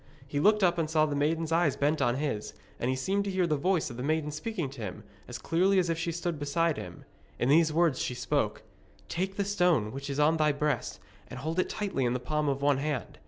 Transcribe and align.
He 0.27 0.39
looked 0.39 0.63
up 0.63 0.79
and 0.79 0.89
saw 0.89 1.05
the 1.05 1.15
maiden's 1.15 1.51
eyes 1.51 1.75
bent 1.77 2.01
on 2.01 2.15
his, 2.15 2.55
and 2.79 2.89
he 2.89 2.95
seemed 2.95 3.23
to 3.25 3.29
hear 3.29 3.45
the 3.45 3.55
voice 3.55 3.91
of 3.91 3.97
the 3.97 4.01
maiden 4.01 4.31
speaking 4.31 4.67
to 4.71 4.81
him, 4.81 5.03
as 5.27 5.37
clearly 5.37 5.77
as 5.77 5.91
if 5.91 5.97
she 5.99 6.11
stood 6.11 6.39
beside 6.39 6.75
him. 6.77 7.05
In 7.37 7.49
these 7.49 7.71
words 7.71 7.99
she 8.01 8.15
spoke: 8.15 8.63
'Take 9.09 9.35
that 9.35 9.45
stone 9.45 9.91
which 9.91 10.09
is 10.09 10.19
on 10.19 10.37
thy 10.37 10.53
breast, 10.53 10.99
and 11.27 11.37
hold 11.41 11.59
it 11.59 11.69
tightly 11.69 12.03
in 12.03 12.13
the 12.13 12.19
palm 12.19 12.49
of 12.49 12.63
one 12.63 12.79
hand. 12.79 13.19